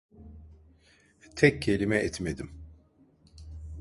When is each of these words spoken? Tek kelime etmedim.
Tek 1.35 1.61
kelime 1.61 1.97
etmedim. 1.97 2.51